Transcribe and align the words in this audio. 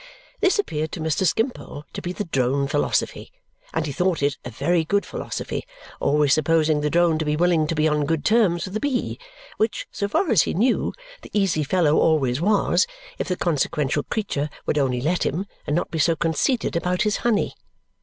This 0.39 0.57
appeared 0.57 0.91
to 0.93 0.99
Mr. 0.99 1.27
Skimpole 1.27 1.83
to 1.93 2.01
be 2.01 2.11
the 2.11 2.23
drone 2.23 2.67
philosophy, 2.67 3.31
and 3.71 3.85
he 3.85 3.91
thought 3.91 4.23
it 4.23 4.35
a 4.43 4.49
very 4.49 4.83
good 4.83 5.05
philosophy, 5.05 5.63
always 5.99 6.33
supposing 6.33 6.81
the 6.81 6.89
drone 6.89 7.19
to 7.19 7.25
be 7.25 7.35
willing 7.35 7.67
to 7.67 7.75
be 7.75 7.87
on 7.87 8.05
good 8.07 8.25
terms 8.25 8.65
with 8.65 8.73
the 8.73 8.79
bee, 8.79 9.19
which, 9.57 9.85
so 9.91 10.07
far 10.07 10.31
as 10.31 10.41
he 10.41 10.55
knew, 10.55 10.91
the 11.21 11.29
easy 11.39 11.63
fellow 11.63 11.97
always 11.99 12.41
was, 12.41 12.87
if 13.19 13.27
the 13.27 13.37
consequential 13.37 14.01
creature 14.01 14.49
would 14.65 14.79
only 14.79 15.01
let 15.01 15.21
him, 15.23 15.45
and 15.67 15.75
not 15.75 15.91
be 15.91 15.99
so 15.99 16.15
conceited 16.15 16.75
about 16.75 17.03
his 17.03 17.17
honey! 17.17 17.53